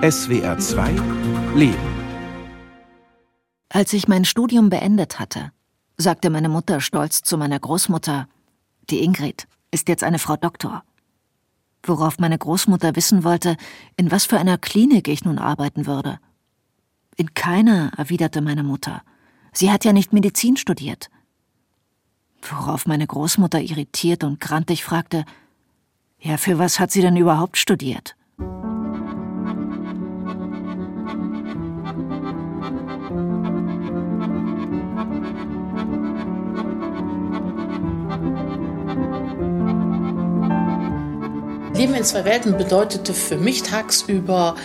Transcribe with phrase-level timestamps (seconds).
[0.00, 0.92] SWR 2
[1.56, 1.76] Leben.
[3.68, 5.50] Als ich mein Studium beendet hatte,
[5.96, 8.28] sagte meine Mutter stolz zu meiner Großmutter,
[8.90, 10.84] die Ingrid ist jetzt eine Frau Doktor.
[11.82, 13.56] Worauf meine Großmutter wissen wollte,
[13.96, 16.20] in was für einer Klinik ich nun arbeiten würde.
[17.16, 19.02] In keiner, erwiderte meine Mutter.
[19.52, 21.10] Sie hat ja nicht Medizin studiert.
[22.40, 25.24] Worauf meine Großmutter irritiert und grantig fragte,
[26.20, 28.14] ja, für was hat sie denn überhaupt studiert?
[41.78, 44.56] Leben in zwei Welten bedeutete für mich tagsüber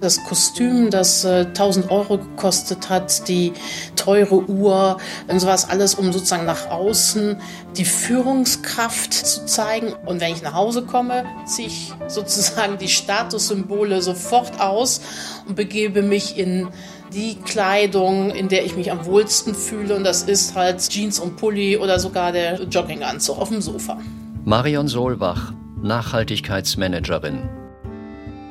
[0.00, 3.52] das Kostüm, das äh, 1000 Euro gekostet hat, die
[3.96, 4.96] teure Uhr
[5.28, 7.36] und sowas alles, um sozusagen nach außen
[7.76, 9.92] die Führungskraft zu zeigen.
[10.06, 15.02] Und wenn ich nach Hause komme, ziehe ich sozusagen die Statussymbole sofort aus
[15.46, 16.68] und begebe mich in
[17.12, 19.96] die Kleidung, in der ich mich am wohlsten fühle.
[19.96, 23.98] Und das ist halt Jeans und Pulli oder sogar der Jogginganzug auf dem Sofa.
[24.46, 25.52] Marion Solbach,
[25.84, 27.48] Nachhaltigkeitsmanagerin.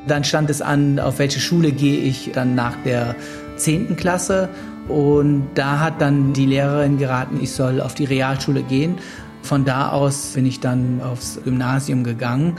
[0.08, 3.16] Dann stand es an, auf welche Schule gehe ich dann nach der
[3.58, 3.96] 10.
[3.96, 4.50] Klasse.
[4.88, 8.98] Und da hat dann die Lehrerin geraten, ich soll auf die Realschule gehen.
[9.42, 12.58] Von da aus bin ich dann aufs Gymnasium gegangen.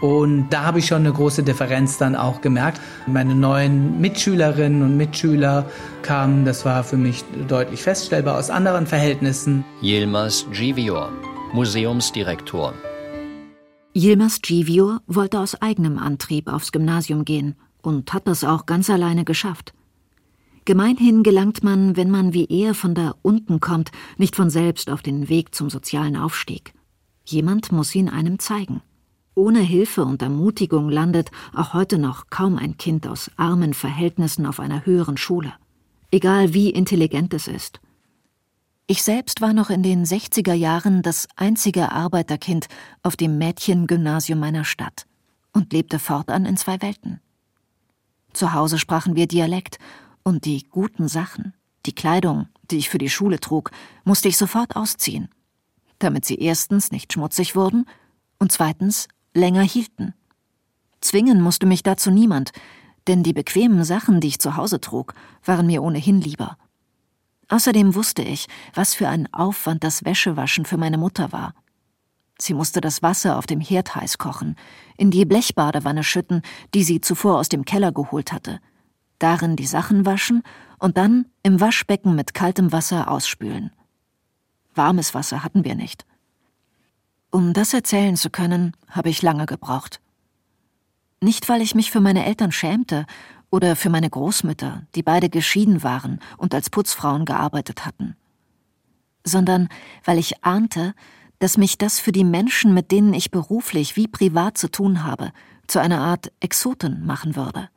[0.00, 2.80] Und da habe ich schon eine große Differenz dann auch gemerkt.
[3.06, 5.64] Meine neuen Mitschülerinnen und Mitschüler
[6.02, 9.64] kamen, das war für mich deutlich feststellbar, aus anderen Verhältnissen.
[9.80, 11.10] Yilmaz Givior,
[11.54, 12.74] Museumsdirektor.
[13.96, 19.24] Yilmaz Givior wollte aus eigenem Antrieb aufs Gymnasium gehen und hat das auch ganz alleine
[19.24, 19.72] geschafft.
[20.64, 25.00] Gemeinhin gelangt man, wenn man wie er von da unten kommt, nicht von selbst auf
[25.00, 26.74] den Weg zum sozialen Aufstieg.
[27.24, 28.82] Jemand muss ihn einem zeigen.
[29.36, 34.58] Ohne Hilfe und Ermutigung landet auch heute noch kaum ein Kind aus armen Verhältnissen auf
[34.58, 35.52] einer höheren Schule.
[36.10, 37.80] Egal wie intelligent es ist.
[38.86, 42.66] Ich selbst war noch in den 60er Jahren das einzige Arbeiterkind
[43.02, 45.06] auf dem Mädchengymnasium meiner Stadt
[45.54, 47.20] und lebte fortan in zwei Welten.
[48.34, 49.78] Zu Hause sprachen wir Dialekt
[50.22, 51.54] und die guten Sachen,
[51.86, 53.70] die Kleidung, die ich für die Schule trug,
[54.04, 55.30] musste ich sofort ausziehen,
[55.98, 57.86] damit sie erstens nicht schmutzig wurden
[58.38, 60.12] und zweitens länger hielten.
[61.00, 62.52] Zwingen musste mich dazu niemand,
[63.06, 66.58] denn die bequemen Sachen, die ich zu Hause trug, waren mir ohnehin lieber
[67.54, 71.54] Außerdem wusste ich, was für ein Aufwand das Wäschewaschen für meine Mutter war.
[72.36, 74.56] Sie musste das Wasser auf dem Herd heiß kochen,
[74.96, 76.42] in die Blechbadewanne schütten,
[76.74, 78.58] die sie zuvor aus dem Keller geholt hatte,
[79.20, 80.42] darin die Sachen waschen
[80.80, 83.70] und dann im Waschbecken mit kaltem Wasser ausspülen.
[84.74, 86.04] Warmes Wasser hatten wir nicht.
[87.30, 90.00] Um das erzählen zu können, habe ich lange gebraucht.
[91.20, 93.06] Nicht, weil ich mich für meine Eltern schämte
[93.54, 98.16] oder für meine Großmütter, die beide geschieden waren und als Putzfrauen gearbeitet hatten.
[99.22, 99.68] Sondern
[100.04, 100.92] weil ich ahnte,
[101.38, 105.30] dass mich das für die Menschen, mit denen ich beruflich wie privat zu tun habe,
[105.68, 107.68] zu einer Art Exoten machen würde.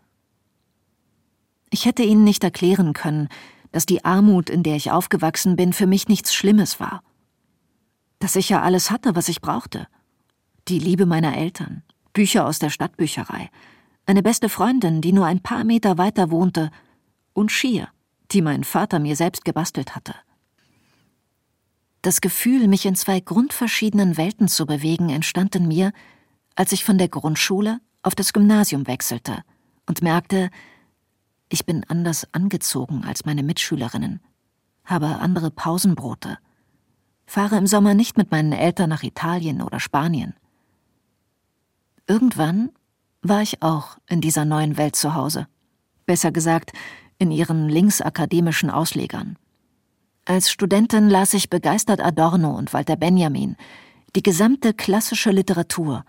[1.70, 3.30] Ich hätte ihnen nicht erklären können,
[3.72, 7.04] dass die Armut, in der ich aufgewachsen bin, für mich nichts Schlimmes war.
[8.18, 9.88] Dass ich ja alles hatte, was ich brauchte.
[10.70, 11.84] Die Liebe meiner Eltern,
[12.14, 13.52] Bücher aus der Stadtbücherei,
[14.08, 16.72] eine beste Freundin, die nur ein paar Meter weiter wohnte,
[17.34, 17.90] und Skier,
[18.32, 20.16] die mein Vater mir selbst gebastelt hatte.
[22.02, 25.92] Das Gefühl, mich in zwei grundverschiedenen Welten zu bewegen, entstand in mir,
[26.56, 29.44] als ich von der Grundschule auf das Gymnasium wechselte
[29.86, 30.50] und merkte,
[31.50, 34.22] ich bin anders angezogen als meine Mitschülerinnen,
[34.86, 36.38] habe andere Pausenbrote,
[37.26, 40.34] fahre im Sommer nicht mit meinen Eltern nach Italien oder Spanien.
[42.08, 42.72] Irgendwann
[43.22, 45.48] war ich auch in dieser neuen Welt zu Hause.
[46.06, 46.72] Besser gesagt,
[47.20, 49.38] in ihren linksakademischen Auslegern.
[50.26, 53.56] Als Studentin las ich begeistert Adorno und Walter Benjamin,
[54.16, 56.04] die gesamte klassische Literatur,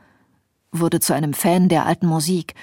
[0.72, 2.54] wurde zu einem Fan der alten Musik,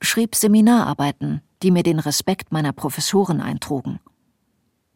[0.00, 4.00] schrieb Seminararbeiten, die mir den Respekt meiner Professoren eintrugen.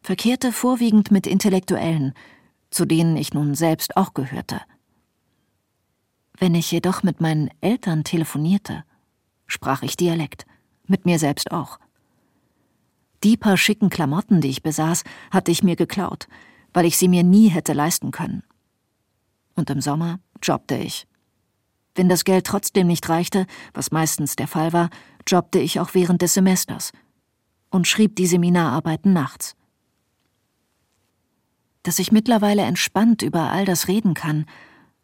[0.02, 2.14] Verkehrte vorwiegend mit Intellektuellen,
[2.70, 4.60] zu denen ich nun selbst auch gehörte.
[6.40, 8.82] Wenn ich jedoch mit meinen Eltern telefonierte,
[9.46, 10.46] sprach ich Dialekt,
[10.86, 11.78] mit mir selbst auch.
[13.22, 16.28] Die paar schicken Klamotten, die ich besaß, hatte ich mir geklaut,
[16.72, 18.42] weil ich sie mir nie hätte leisten können.
[19.54, 21.06] Und im Sommer jobbte ich.
[21.94, 24.88] Wenn das Geld trotzdem nicht reichte, was meistens der Fall war,
[25.28, 26.92] jobbte ich auch während des Semesters
[27.68, 29.56] und schrieb die Seminararbeiten nachts.
[31.82, 34.46] Dass ich mittlerweile entspannt über all das reden kann,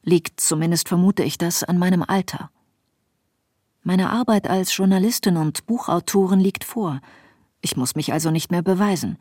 [0.06, 2.50] liegt, zumindest vermute ich das, an meinem Alter.
[3.82, 7.00] Meine Arbeit als Journalistin und Buchautorin liegt vor.
[7.60, 9.18] Ich muss mich also nicht mehr beweisen.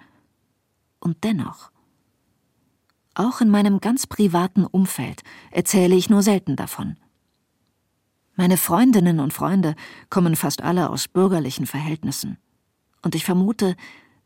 [0.99, 1.71] Und dennoch.
[3.15, 6.97] Auch in meinem ganz privaten Umfeld erzähle ich nur selten davon.
[8.35, 9.75] Meine Freundinnen und Freunde
[10.09, 12.37] kommen fast alle aus bürgerlichen Verhältnissen.
[13.01, 13.75] Und ich vermute,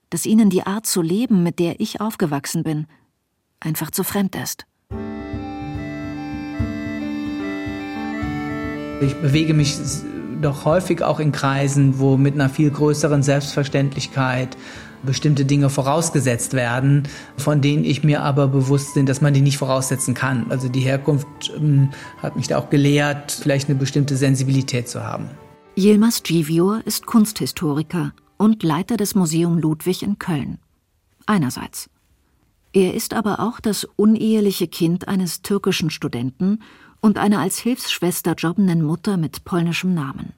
[0.10, 2.88] dass ihnen die Art zu leben, mit der ich aufgewachsen bin,
[3.60, 4.66] einfach zu fremd ist.
[9.02, 9.78] Ich bewege mich
[10.42, 14.58] doch häufig auch in Kreisen, wo mit einer viel größeren Selbstverständlichkeit
[15.04, 17.04] bestimmte Dinge vorausgesetzt werden,
[17.38, 20.48] von denen ich mir aber bewusst bin, dass man die nicht voraussetzen kann.
[20.50, 21.92] Also die Herkunft ähm,
[22.22, 25.30] hat mich da auch gelehrt, vielleicht eine bestimmte Sensibilität zu haben.
[25.78, 30.58] Yilmaz Givior ist Kunsthistoriker und Leiter des Museum Ludwig in Köln.
[31.26, 31.90] Einerseits.
[32.74, 36.60] Er ist aber auch das uneheliche Kind eines türkischen Studenten
[37.02, 40.34] und einer als Hilfsschwester jobbenden Mutter mit polnischem Namen.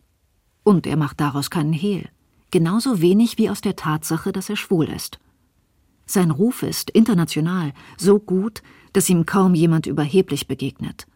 [0.64, 2.10] Und er macht daraus keinen Hehl
[2.52, 5.20] genauso wenig wie aus der Tatsache, dass er schwul ist.
[6.06, 8.62] Sein Ruf ist international so gut,
[8.94, 11.08] dass ihm kaum jemand überheblich begegnet.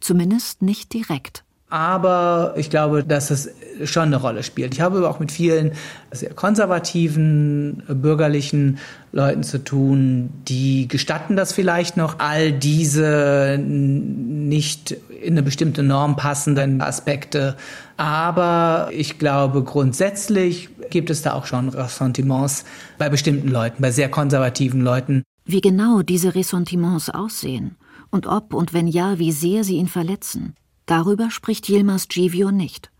[0.00, 1.44] Zumindest nicht direkt.
[1.68, 3.50] Aber ich glaube, dass es
[3.84, 4.74] schon eine Rolle spielt.
[4.74, 5.72] Ich habe auch mit vielen
[6.12, 8.78] sehr konservativen, bürgerlichen
[9.12, 14.92] Leuten zu tun, die gestatten das vielleicht noch, all diese nicht
[15.22, 17.56] in eine bestimmte Norm passenden Aspekte.
[17.96, 22.64] Aber ich glaube, grundsätzlich gibt es da auch schon Ressentiments
[22.96, 25.24] bei bestimmten Leuten, bei sehr konservativen Leuten.
[25.44, 27.76] Wie genau diese Ressentiments aussehen
[28.10, 30.54] und ob und wenn ja, wie sehr sie ihn verletzen
[30.86, 32.90] Darüber spricht Yilmaz Givio nicht.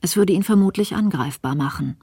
[0.00, 1.96] Es würde ihn vermutlich angreifbar machen.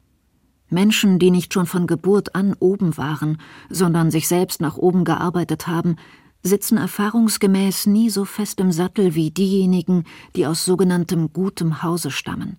[0.69, 3.37] Menschen, die nicht schon von Geburt an oben waren,
[3.69, 5.95] sondern sich selbst nach oben gearbeitet haben,
[6.41, 10.05] sitzen erfahrungsgemäß nie so fest im Sattel wie diejenigen,
[10.35, 12.57] die aus sogenanntem gutem Hause stammen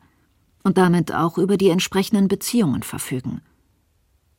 [0.63, 3.41] und damit auch über die entsprechenden Beziehungen verfügen.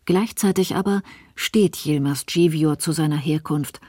[0.05, 1.01] Gleichzeitig aber
[1.35, 3.81] steht Yilmaz Givior zu seiner Herkunft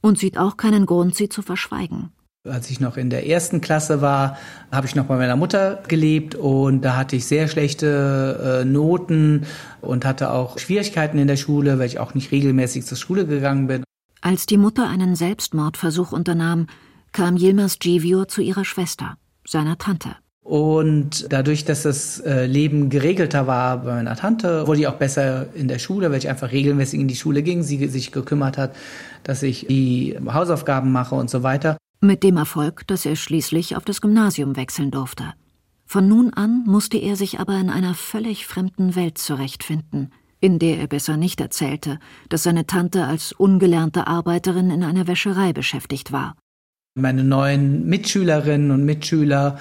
[0.00, 2.10] und sieht auch keinen Grund, sie zu verschweigen.
[2.50, 4.36] Als ich noch in der ersten Klasse war,
[4.70, 9.46] habe ich noch bei meiner Mutter gelebt und da hatte ich sehr schlechte äh, Noten
[9.80, 13.66] und hatte auch Schwierigkeiten in der Schule, weil ich auch nicht regelmäßig zur Schule gegangen
[13.66, 13.84] bin.
[14.20, 16.66] Als die Mutter einen Selbstmordversuch unternahm,
[17.12, 19.16] kam Yilmaz Givior zu ihrer Schwester,
[19.46, 20.16] seiner Tante.
[20.46, 25.46] Und dadurch, dass das äh, Leben geregelter war bei meiner Tante, wurde ich auch besser
[25.54, 28.76] in der Schule, weil ich einfach regelmäßig in die Schule ging, sie sich gekümmert hat,
[29.24, 31.76] dass ich die Hausaufgaben mache und so weiter.
[32.00, 35.32] Mit dem Erfolg, dass er schließlich auf das Gymnasium wechseln durfte.
[35.86, 40.78] Von nun an musste er sich aber in einer völlig fremden Welt zurechtfinden, in der
[40.78, 41.98] er besser nicht erzählte,
[42.28, 46.36] dass seine Tante als ungelernte Arbeiterin in einer Wäscherei beschäftigt war.
[46.94, 49.58] Meine neuen Mitschülerinnen und Mitschüler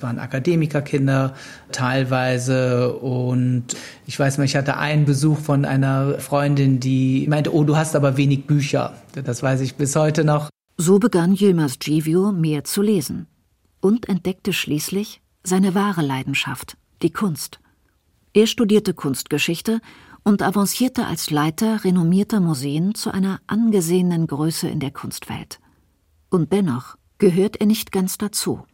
[0.00, 1.34] waren Akademikerkinder
[1.72, 3.76] teilweise und
[4.06, 7.96] ich weiß mal, ich hatte einen Besuch von einer Freundin, die meinte, oh, du hast
[7.96, 8.94] aber wenig Bücher.
[9.12, 10.50] Das weiß ich bis heute noch.
[10.80, 13.26] So begann Yilmaz Givio mehr zu lesen
[13.80, 17.58] und entdeckte schließlich seine wahre Leidenschaft, die Kunst.
[18.32, 19.80] Er studierte Kunstgeschichte
[20.22, 25.58] und avancierte als Leiter renommierter Museen zu einer angesehenen Größe in der Kunstwelt.
[26.30, 28.64] Und dennoch gehört er nicht ganz dazu.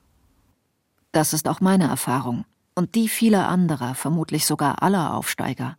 [1.11, 5.79] Das ist auch meine Erfahrung und die vieler anderer, vermutlich sogar aller Aufsteiger.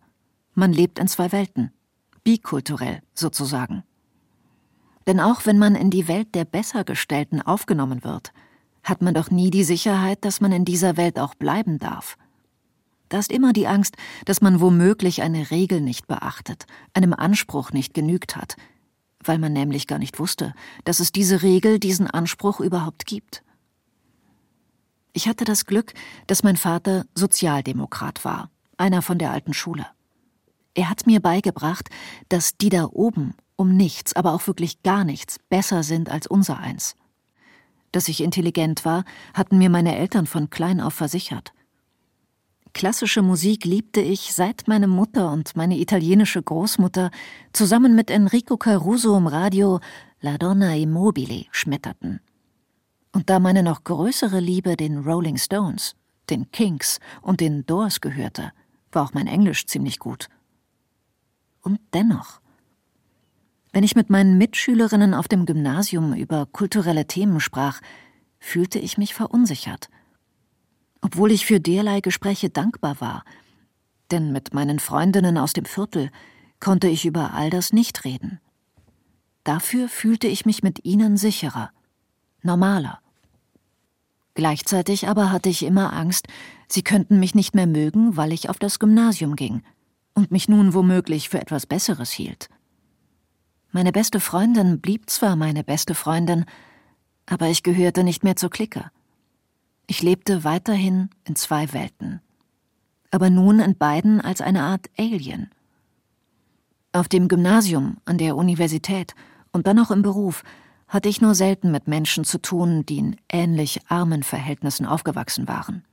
[0.56, 1.72] Man lebt in zwei Welten,
[2.24, 3.84] bikulturell sozusagen.
[5.08, 8.34] Denn auch wenn man in die Welt der Bessergestellten aufgenommen wird,
[8.84, 12.18] hat man doch nie die Sicherheit, dass man in dieser Welt auch bleiben darf.
[13.10, 13.96] Da ist immer die Angst,
[14.26, 18.56] dass man womöglich eine Regel nicht beachtet, einem Anspruch nicht genügt hat,
[19.24, 20.54] weil man nämlich gar nicht wusste,
[20.86, 23.44] dass es diese Regel, diesen Anspruch überhaupt gibt.
[25.14, 25.94] Ich hatte das Glück,
[26.28, 29.86] dass mein Vater Sozialdemokrat war, einer von der alten Schule.
[30.74, 31.90] Er hat mir beigebracht,
[32.28, 36.60] dass die da oben um nichts, aber auch wirklich gar nichts besser sind als unser
[36.60, 36.96] eins.
[37.92, 41.54] Dass ich intelligent war, hatten mir meine Eltern von klein auf versichert.
[42.74, 47.10] Klassische Musik liebte ich, seit meine Mutter und meine italienische Großmutter
[47.54, 49.80] zusammen mit Enrico Caruso im Radio
[50.20, 52.20] La Donna Immobile schmetterten.
[53.14, 55.96] Und da meine noch größere Liebe den Rolling Stones,
[56.30, 58.52] den Kinks und den Doors gehörte,
[58.92, 60.28] war auch mein Englisch ziemlich gut.
[61.62, 62.42] Und dennoch,
[63.76, 67.82] wenn ich mit meinen Mitschülerinnen auf dem Gymnasium über kulturelle Themen sprach,
[68.40, 69.90] fühlte ich mich verunsichert.
[71.02, 73.26] Obwohl ich für derlei Gespräche dankbar war,
[74.12, 76.10] denn mit meinen Freundinnen aus dem Viertel
[76.62, 78.40] konnte ich über all das nicht reden.
[79.44, 81.70] Dafür fühlte ich mich mit ihnen sicherer,
[82.44, 83.02] normaler.
[84.36, 86.28] Gleichzeitig aber hatte ich immer Angst,
[86.70, 89.64] sie könnten mich nicht mehr mögen, weil ich auf das Gymnasium ging
[90.14, 92.48] und mich nun womöglich für etwas Besseres hielt.
[93.76, 96.46] Meine beste Freundin blieb zwar meine beste Freundin,
[97.26, 98.90] aber ich gehörte nicht mehr zur Clique.
[99.86, 102.22] Ich lebte weiterhin in zwei Welten,
[103.12, 105.52] aber nun in beiden als eine Art Alien.
[106.94, 109.14] Auf dem Gymnasium, an der Universität
[109.52, 110.46] und dann auch im Beruf
[110.88, 115.84] hatte ich nur selten mit Menschen zu tun, die in ähnlich armen Verhältnissen aufgewachsen waren.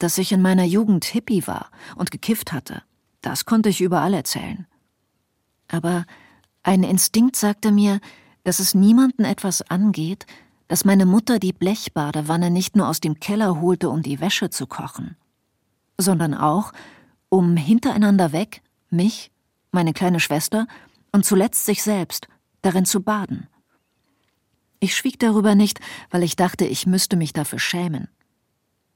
[0.00, 2.82] Dass ich in meiner Jugend Hippie war und gekifft hatte,
[3.20, 4.66] das konnte ich überall erzählen.
[5.68, 6.06] Aber
[6.62, 8.00] ein Instinkt sagte mir,
[8.44, 10.26] dass es niemanden etwas angeht,
[10.68, 14.66] dass meine Mutter die Blechbadewanne nicht nur aus dem Keller holte, um die Wäsche zu
[14.66, 15.16] kochen,
[15.98, 16.72] sondern auch,
[17.28, 19.30] um hintereinander weg mich,
[19.72, 20.66] meine kleine Schwester
[21.12, 22.28] und zuletzt sich selbst
[22.62, 23.48] darin zu baden.
[24.80, 28.08] Ich schwieg darüber nicht, weil ich dachte, ich müsste mich dafür schämen,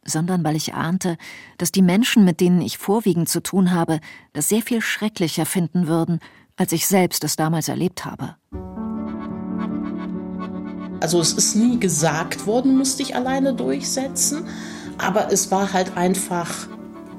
[0.05, 1.17] sondern weil ich ahnte,
[1.59, 4.01] dass die Menschen, mit denen ich vorwiegend zu tun habe,
[4.33, 6.21] das sehr viel schrecklicher finden würden,
[6.57, 8.37] als ich selbst es damals erlebt habe.
[11.01, 14.47] Also es ist nie gesagt worden, musste ich alleine durchsetzen,
[14.97, 16.69] aber es war halt einfach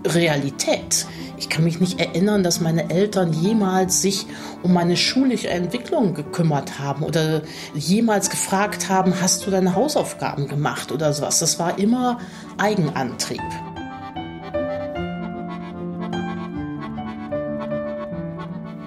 [0.06, 1.06] Realität.
[1.38, 4.26] Ich kann mich nicht erinnern, dass meine Eltern jemals sich
[4.64, 7.42] um meine schulische Entwicklung gekümmert haben oder
[7.74, 11.40] jemals gefragt haben, hast du deine Hausaufgaben gemacht oder sowas.
[11.40, 12.20] Das war immer
[12.58, 13.42] Eigenantrieb.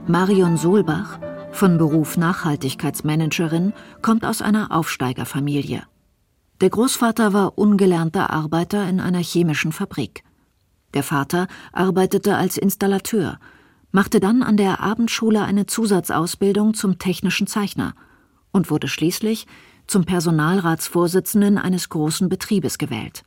[0.09, 1.19] Marion Solbach,
[1.53, 5.83] von Beruf Nachhaltigkeitsmanagerin, kommt aus einer Aufsteigerfamilie.
[6.63, 10.25] Der Großvater war ungelernter Arbeiter in einer chemischen Fabrik.
[10.95, 13.39] Der Vater arbeitete als Installateur,
[13.93, 17.93] machte dann an der Abendschule eine Zusatzausbildung zum technischen Zeichner
[18.51, 19.47] und wurde schließlich
[19.87, 23.25] zum Personalratsvorsitzenden eines großen Betriebes gewählt.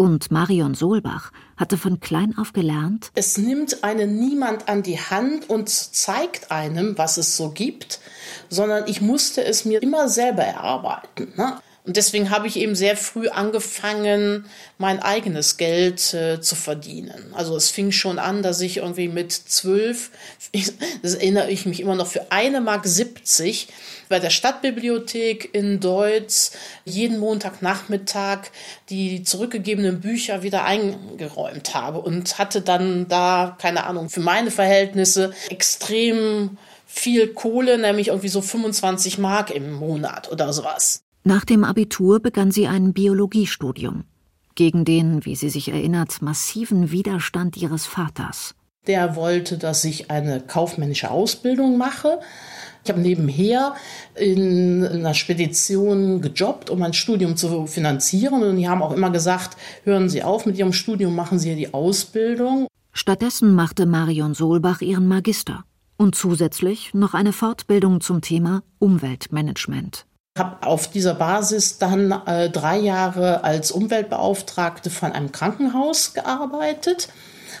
[0.00, 5.50] Und Marion Solbach hatte von klein auf gelernt, es nimmt einen niemand an die Hand
[5.50, 7.98] und zeigt einem, was es so gibt,
[8.48, 11.32] sondern ich musste es mir immer selber erarbeiten.
[11.36, 11.58] Ne?
[11.88, 14.44] Und deswegen habe ich eben sehr früh angefangen,
[14.76, 17.32] mein eigenes Geld äh, zu verdienen.
[17.32, 20.10] Also es fing schon an, dass ich irgendwie mit zwölf,
[21.02, 23.68] das erinnere ich mich immer noch, für eine Mark 70
[24.10, 26.52] bei der Stadtbibliothek in Deutz
[26.84, 28.50] jeden Montagnachmittag
[28.90, 35.32] die zurückgegebenen Bücher wieder eingeräumt habe und hatte dann da, keine Ahnung, für meine Verhältnisse
[35.48, 41.07] extrem viel Kohle, nämlich irgendwie so 25 Mark im Monat oder sowas.
[41.28, 44.04] Nach dem Abitur begann sie ein Biologiestudium.
[44.54, 48.54] Gegen den, wie sie sich erinnert, massiven Widerstand ihres Vaters.
[48.86, 52.20] Der wollte, dass ich eine kaufmännische Ausbildung mache.
[52.82, 53.74] Ich habe nebenher
[54.14, 58.42] in einer Spedition gejobbt, um mein Studium zu finanzieren.
[58.42, 61.74] Und die haben auch immer gesagt, hören Sie auf mit Ihrem Studium, machen Sie die
[61.74, 62.68] Ausbildung.
[62.94, 65.64] Stattdessen machte Marion Solbach ihren Magister
[65.98, 70.07] und zusätzlich noch eine Fortbildung zum Thema Umweltmanagement
[70.38, 77.08] habe auf dieser Basis dann äh, drei Jahre als Umweltbeauftragte von einem Krankenhaus gearbeitet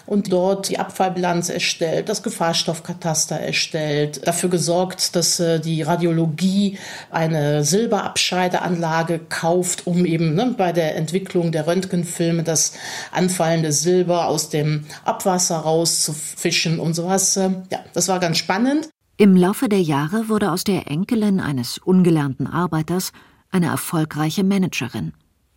[0.08, 6.78] und dort die Abfallbilanz erstellt, das Gefahrstoffkataster erstellt, dafür gesorgt, dass äh, die Radiologie
[7.10, 12.72] eine Silberabscheideanlage kauft, um eben ne, bei der Entwicklung der Röntgenfilme das
[13.12, 17.36] anfallende Silber aus dem Abwasser rauszufischen und sowas.
[17.36, 18.88] Äh, ja, das war ganz spannend.
[19.20, 23.10] Im Laufe der Jahre wurde aus der Enkelin eines ungelernten Arbeiters
[23.50, 25.12] eine erfolgreiche Managerin,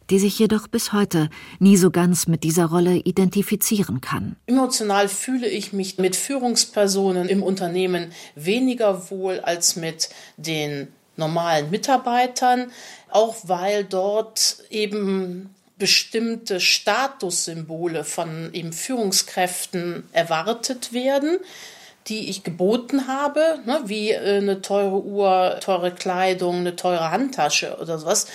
[0.09, 4.35] die sich jedoch bis heute nie so ganz mit dieser Rolle identifizieren kann.
[4.47, 12.71] Emotional fühle ich mich mit Führungspersonen im Unternehmen weniger wohl als mit den normalen Mitarbeitern,
[13.11, 21.37] auch weil dort eben bestimmte Statussymbole von eben Führungskräften erwartet werden
[22.07, 27.77] die ich geboten habe, ne, wie äh, eine teure Uhr, teure Kleidung, eine teure Handtasche
[27.79, 28.27] oder sowas.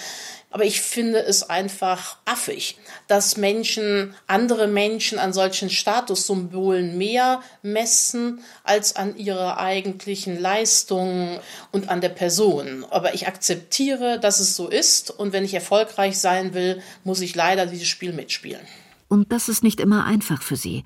[0.57, 8.41] Aber ich finde es einfach affig, dass Menschen, andere Menschen an solchen Statussymbolen mehr messen
[8.65, 11.41] als an ihrer eigentlichen Leistung
[11.73, 12.87] und an der Person.
[12.89, 15.11] Aber ich akzeptiere, dass es so ist.
[15.11, 18.63] Und wenn ich erfolgreich sein will, muss ich leider dieses Spiel mitspielen.
[19.09, 20.85] Und das ist nicht immer einfach für Sie.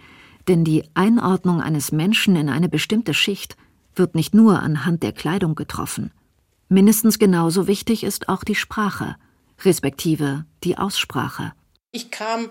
[0.50, 3.57] Denn die Einordnung eines Menschen in eine bestimmte Schicht
[3.95, 6.11] wird nicht nur anhand der Kleidung getroffen.
[6.69, 9.14] Mindestens genauso wichtig ist auch die Sprache,
[9.64, 11.52] respektive die Aussprache.
[11.92, 12.50] Ich kam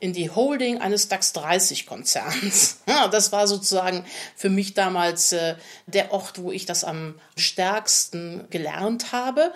[0.00, 2.78] in die Holding eines DAX 30 Konzerns.
[3.12, 4.04] Das war sozusagen
[4.36, 5.54] für mich damals äh,
[5.86, 9.52] der Ort, wo ich das am stärksten gelernt habe.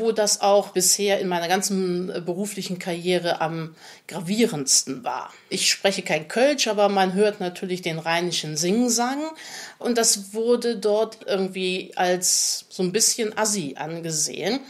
[0.00, 3.74] wo das auch bisher in meiner ganzen äh, beruflichen Karriere am
[4.06, 5.34] gravierendsten war.
[5.48, 9.20] Ich spreche kein Kölsch, aber man hört natürlich den rheinischen Singsang
[9.80, 14.60] und das wurde dort irgendwie als so ein bisschen assi angesehen.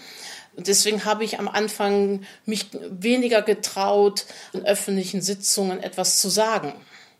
[0.59, 6.73] Und deswegen habe ich am Anfang mich weniger getraut, in öffentlichen Sitzungen etwas zu sagen.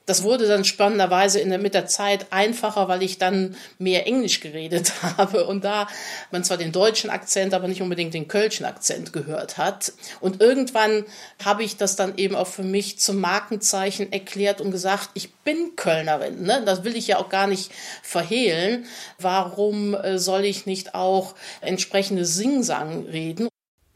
[0.09, 4.41] Das wurde dann spannenderweise in der, mit der Zeit einfacher, weil ich dann mehr Englisch
[4.41, 5.87] geredet habe und da
[6.31, 9.93] man zwar den deutschen Akzent, aber nicht unbedingt den kölschen Akzent gehört hat.
[10.21, 11.05] Und irgendwann
[11.45, 15.77] habe ich das dann eben auch für mich zum Markenzeichen erklärt und gesagt, ich bin
[15.77, 16.43] Kölnerin.
[16.43, 16.63] Ne?
[16.65, 17.71] Das will ich ja auch gar nicht
[18.03, 18.87] verhehlen.
[19.19, 23.49] Warum äh, soll ich nicht auch entsprechende Singsang reden?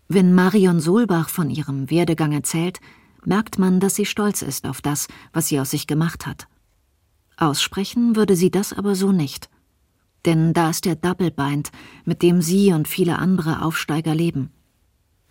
[0.09, 2.81] Wenn Marion Solbach von ihrem Werdegang erzählt,
[3.27, 6.49] merkt man, dass sie stolz ist auf das, was sie aus sich gemacht hat.
[7.37, 9.49] Aussprechen würde sie das aber so nicht.
[10.25, 11.73] Denn da ist der Double Bind,
[12.05, 14.51] mit dem sie und viele andere Aufsteiger leben.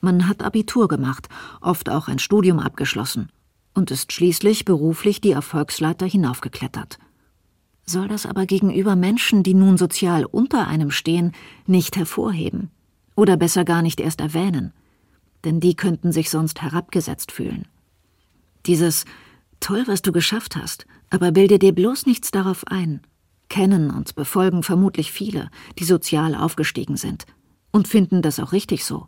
[0.01, 1.29] Man hat Abitur gemacht,
[1.61, 3.31] oft auch ein Studium abgeschlossen
[3.73, 6.99] und ist schließlich beruflich die Erfolgsleiter hinaufgeklettert.
[7.85, 11.33] Soll das aber gegenüber Menschen, die nun sozial unter einem stehen,
[11.65, 12.71] nicht hervorheben
[13.15, 14.73] oder besser gar nicht erst erwähnen,
[15.43, 17.67] denn die könnten sich sonst herabgesetzt fühlen.
[18.65, 19.05] Dieses
[19.61, 23.01] Toll, was du geschafft hast, aber bilde dir bloß nichts darauf ein.
[23.47, 27.25] Kennen und befolgen vermutlich viele, die sozial aufgestiegen sind
[27.71, 29.07] und finden das auch richtig so.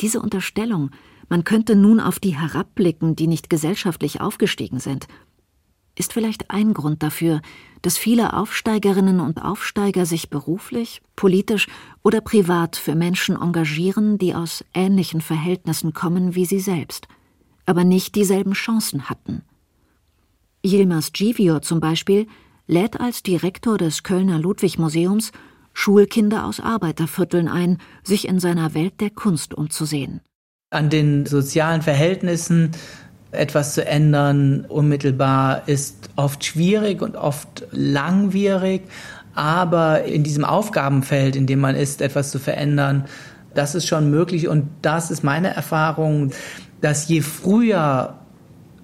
[0.00, 0.90] Diese Unterstellung,
[1.28, 5.06] man könnte nun auf die herabblicken, die nicht gesellschaftlich aufgestiegen sind,
[5.94, 7.40] ist vielleicht ein Grund dafür,
[7.80, 11.68] dass viele Aufsteigerinnen und Aufsteiger sich beruflich, politisch
[12.02, 17.08] oder privat für Menschen engagieren, die aus ähnlichen Verhältnissen kommen wie sie selbst–
[17.66, 19.42] aber nicht dieselben Chancen hatten.
[20.64, 22.26] Yilmaz Givior zum Beispiel
[22.66, 25.32] lädt als Direktor des Kölner Ludwig-Museums
[25.74, 30.20] Schulkinder aus Arbeitervierteln ein, sich in seiner Welt der Kunst umzusehen.
[30.70, 32.72] An den sozialen Verhältnissen
[33.30, 38.82] etwas zu ändern unmittelbar ist oft schwierig und oft langwierig,
[39.34, 43.06] aber in diesem Aufgabenfeld, in dem man ist, etwas zu verändern,
[43.54, 46.30] das ist schon möglich und das ist meine Erfahrung
[46.82, 48.18] dass je früher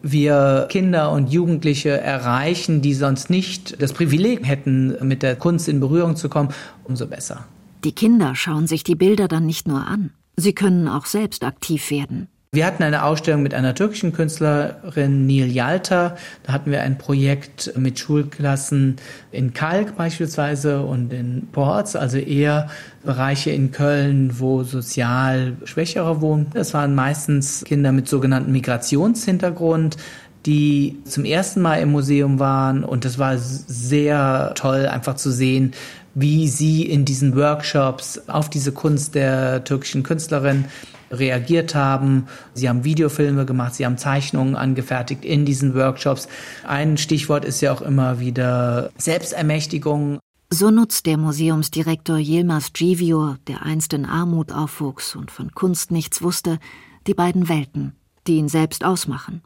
[0.03, 5.81] wir Kinder und Jugendliche erreichen, die sonst nicht das Privileg hätten, mit der Kunst in
[5.81, 6.51] Berührung zu kommen,
[6.85, 7.45] umso besser.
[7.85, 11.91] Die Kinder schauen sich die Bilder dann nicht nur an, sie können auch selbst aktiv
[11.91, 12.29] werden.
[12.51, 16.17] Wir hatten eine Ausstellung mit einer türkischen Künstlerin, Nil Yalta.
[16.45, 18.97] Da hatten wir ein Projekt mit Schulklassen
[19.33, 22.71] in Kalk beispielsweise und in Porz, also eher
[23.05, 26.47] Bereiche in Köln, wo sozial Schwächere wohnen.
[26.55, 29.99] Das waren meistens Kinder mit sogenanntem Migrationshintergrund,
[30.47, 35.73] die zum ersten Mal im Museum waren und das war sehr toll einfach zu sehen,
[36.15, 40.65] wie sie in diesen Workshops auf diese Kunst der türkischen Künstlerin
[41.11, 42.27] reagiert haben.
[42.55, 46.29] Sie haben Videofilme gemacht, sie haben Zeichnungen angefertigt in diesen Workshops.
[46.67, 50.19] Ein Stichwort ist ja auch immer wieder Selbstermächtigung.
[50.51, 56.23] So nutzt der Museumsdirektor Yilmaz Givior, der einst in Armut aufwuchs und von Kunst nichts
[56.23, 56.59] wusste,
[57.07, 57.93] die beiden Welten,
[58.27, 59.43] die ihn selbst ausmachen.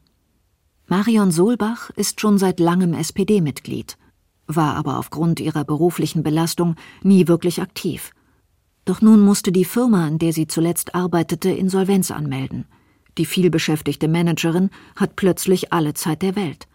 [0.87, 3.97] Marion Solbach ist schon seit langem SPD-Mitglied,
[4.47, 8.11] war aber aufgrund ihrer beruflichen Belastung nie wirklich aktiv.
[8.85, 12.65] Doch nun musste die Firma, in der sie zuletzt arbeitete, Insolvenz anmelden.
[13.17, 16.67] Die vielbeschäftigte Managerin hat plötzlich alle Zeit der Welt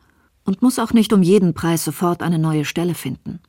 [0.44, 3.40] und muss auch nicht um jeden Preis sofort eine neue Stelle finden.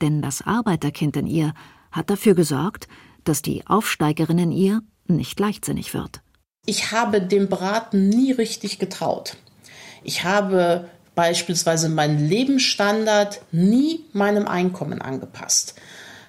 [0.00, 1.54] Denn das Arbeiterkind in ihr
[1.90, 2.86] hat dafür gesorgt,
[3.24, 6.20] dass die Aufsteigerin in ihr nicht leichtsinnig wird.
[6.66, 9.36] Ich habe dem Braten nie richtig getraut.
[10.04, 15.74] Ich habe beispielsweise meinen Lebensstandard nie meinem Einkommen angepasst.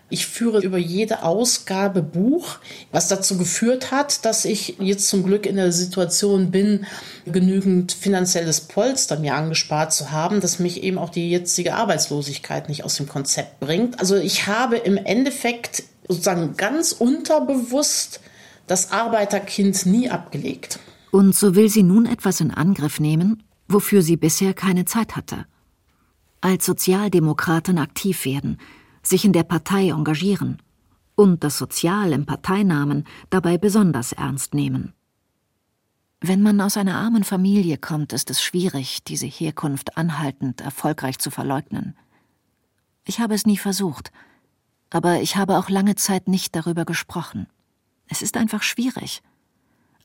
[0.09, 2.59] Ich führe über jede Ausgabe Buch,
[2.91, 6.85] was dazu geführt hat, dass ich jetzt zum Glück in der Situation bin,
[7.25, 12.85] genügend finanzielles Polster mir angespart zu haben, dass mich eben auch die jetzige Arbeitslosigkeit nicht
[12.85, 13.99] aus dem Konzept bringt.
[13.99, 18.21] Also ich habe im Endeffekt sozusagen ganz unterbewusst
[18.65, 20.79] das Arbeiterkind nie abgelegt.
[21.11, 25.45] Und so will sie nun etwas in Angriff nehmen, wofür sie bisher keine Zeit hatte.
[26.39, 28.57] Als Sozialdemokratin aktiv werden–
[29.09, 30.61] sich in der Partei engagieren
[31.15, 34.93] und das Sozial im Parteinamen dabei besonders ernst nehmen.
[36.19, 41.29] Wenn man aus einer armen Familie kommt, ist es schwierig, diese Herkunft anhaltend erfolgreich zu
[41.29, 41.95] verleugnen.
[43.05, 44.11] Ich habe es nie versucht,
[44.89, 47.47] aber ich habe auch lange Zeit nicht darüber gesprochen.
[48.07, 49.21] Es ist einfach schwierig.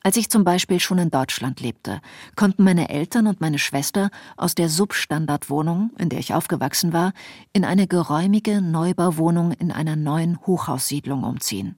[0.05, 2.01] Als ich zum Beispiel schon in Deutschland lebte,
[2.35, 7.13] konnten meine Eltern und meine Schwester aus der Substandardwohnung, in der ich aufgewachsen war,
[7.53, 11.77] in eine geräumige Neubauwohnung in einer neuen Hochhaussiedlung umziehen.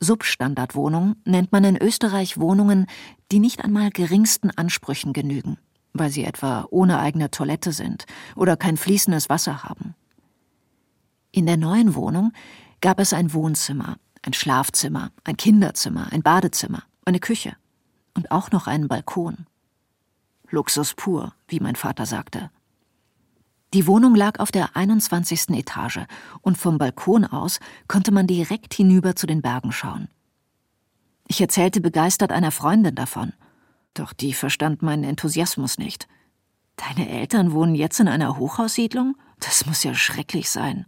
[0.00, 2.86] Substandardwohnung nennt man in Österreich Wohnungen,
[3.32, 5.58] die nicht einmal geringsten Ansprüchen genügen,
[5.94, 8.04] weil sie etwa ohne eigene Toilette sind
[8.36, 9.94] oder kein fließendes Wasser haben.
[11.32, 12.32] In der neuen Wohnung
[12.80, 17.56] gab es ein Wohnzimmer, ein Schlafzimmer, ein Kinderzimmer, ein Badezimmer, eine Küche
[18.14, 19.46] und auch noch einen Balkon.
[20.50, 22.50] Luxus pur, wie mein Vater sagte.
[23.74, 25.50] Die Wohnung lag auf der 21.
[25.50, 26.06] Etage
[26.40, 30.08] und vom Balkon aus konnte man direkt hinüber zu den Bergen schauen.
[31.26, 33.34] Ich erzählte begeistert einer Freundin davon,
[33.92, 36.08] doch die verstand meinen Enthusiasmus nicht.
[36.76, 39.16] Deine Eltern wohnen jetzt in einer Hochhaussiedlung?
[39.40, 40.86] Das muss ja schrecklich sein.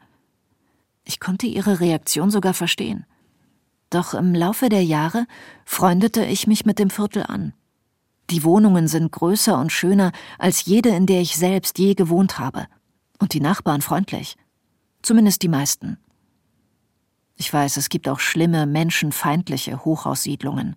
[1.04, 3.04] Ich konnte ihre Reaktion sogar verstehen.
[3.90, 5.26] Doch im Laufe der Jahre
[5.64, 7.52] freundete ich mich mit dem Viertel an.
[8.30, 12.66] Die Wohnungen sind größer und schöner als jede, in der ich selbst je gewohnt habe.
[13.18, 14.36] Und die Nachbarn freundlich.
[15.02, 15.98] Zumindest die meisten.
[17.34, 20.76] Ich weiß, es gibt auch schlimme, menschenfeindliche Hochhaussiedlungen.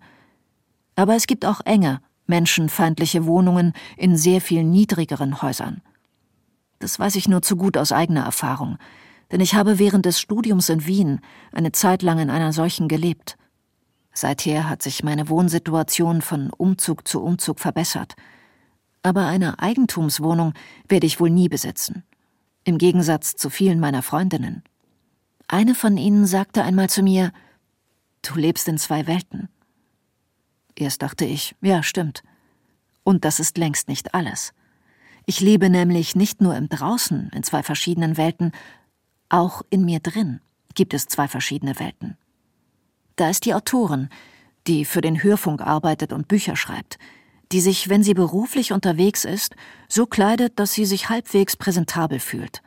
[0.96, 5.82] Aber es gibt auch enge, menschenfeindliche Wohnungen in sehr viel niedrigeren Häusern.
[6.80, 8.78] Das weiß ich nur zu gut aus eigener Erfahrung,
[9.34, 11.20] denn ich habe während des Studiums in Wien
[11.50, 13.36] eine Zeit lang in einer solchen gelebt.
[14.12, 18.14] Seither hat sich meine Wohnsituation von Umzug zu Umzug verbessert.
[19.02, 20.54] Aber eine Eigentumswohnung
[20.88, 22.04] werde ich wohl nie besitzen.
[22.62, 24.62] Im Gegensatz zu vielen meiner Freundinnen.
[25.48, 27.32] Eine von ihnen sagte einmal zu mir,
[28.22, 29.48] Du lebst in zwei Welten.
[30.76, 32.22] Erst dachte ich, ja, stimmt.
[33.02, 34.54] Und das ist längst nicht alles.
[35.26, 38.52] Ich lebe nämlich nicht nur im Draußen in zwei verschiedenen Welten,
[39.28, 40.40] auch in mir drin
[40.74, 42.16] gibt es zwei verschiedene Welten.
[43.16, 44.08] Da ist die Autorin,
[44.66, 46.98] die für den Hörfunk arbeitet und Bücher schreibt,
[47.52, 49.54] die sich, wenn sie beruflich unterwegs ist,
[49.88, 52.62] so kleidet, dass sie sich halbwegs präsentabel fühlt,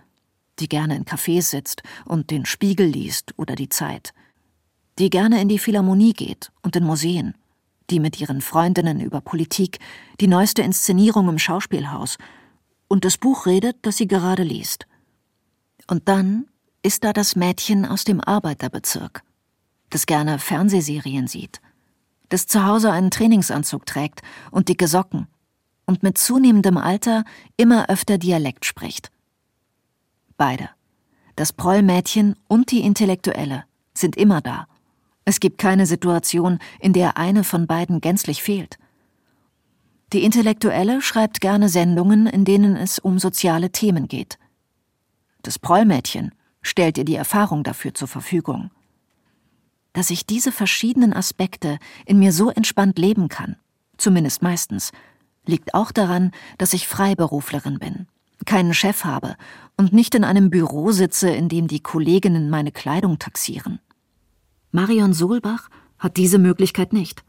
[0.60, 4.14] die gerne in Cafés sitzt und den Spiegel liest oder die Zeit,
[5.00, 7.34] die gerne in die Philharmonie geht und in Museen,
[7.90, 9.80] die mit ihren Freundinnen über Politik,
[10.20, 12.18] die neueste Inszenierung im Schauspielhaus
[12.88, 14.88] und das Buch redet, das sie gerade liest.
[15.88, 16.46] Und dann
[16.84, 19.24] ist da das Mädchen aus dem Arbeiterbezirk,
[19.90, 21.62] das gerne Fernsehserien sieht,
[22.30, 24.22] das zu Hause einen Trainingsanzug trägt
[24.52, 25.28] und dicke Socken
[25.86, 27.24] und mit zunehmendem Alter
[27.56, 29.12] immer öfter Dialekt spricht.
[30.36, 30.70] Beide,
[31.36, 34.68] das Prollmädchen und die Intellektuelle, sind immer da.
[35.26, 38.78] Es gibt keine Situation, in der eine von beiden gänzlich fehlt.
[40.14, 44.38] Die Intellektuelle schreibt gerne Sendungen, in denen es um soziale Themen geht.
[45.48, 46.32] Das Prollmädchen
[46.62, 48.70] stellt ihr die Erfahrung dafür zur Verfügung
[49.98, 53.56] dass ich diese verschiedenen Aspekte in mir so entspannt leben kann,
[53.98, 54.92] zumindest meistens,
[55.48, 58.06] liegt auch daran, dass ich Freiberuflerin bin,
[58.46, 59.36] keinen Chef habe
[59.76, 63.80] und nicht in einem Büro sitze, in dem die Kolleginnen meine Kleidung taxieren.
[64.72, 67.24] Marion Solbach hat diese Möglichkeit nicht.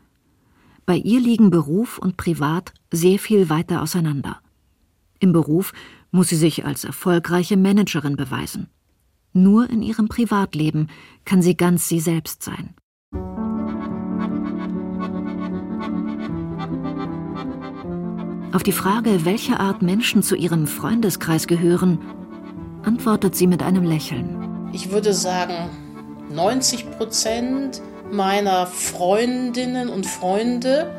[0.85, 4.43] Bei ihr liegen Beruf und Privat sehr viel weiter auseinander.
[5.21, 5.73] Im Beruf
[6.11, 8.69] muss sie sich als erfolgreiche Managerin beweisen.
[9.33, 10.89] Nur in ihrem Privatleben
[11.25, 12.75] kann sie ganz sie selbst sein.
[18.53, 21.99] Auf die Frage, welche Art Menschen zu ihrem Freundeskreis gehören,
[22.83, 24.71] antwortet sie mit einem Lächeln.
[24.73, 25.71] Ich würde sagen,
[26.31, 30.91] 90 Prozent meiner Freundinnen und Freunde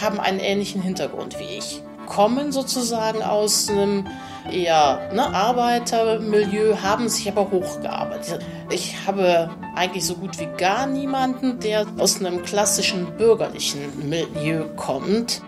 [0.00, 4.06] haben einen ähnlichen Hintergrund wie ich, kommen sozusagen aus einem
[4.50, 8.44] eher ne, Arbeitermilieu, haben sich aber hochgearbeitet.
[8.70, 15.42] Ich habe eigentlich so gut wie gar niemanden, der aus einem klassischen bürgerlichen Milieu kommt.